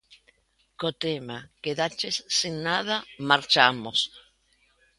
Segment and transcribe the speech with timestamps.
[0.79, 2.97] Co tema "Quedaches sen nada",
[3.29, 3.99] marchamos.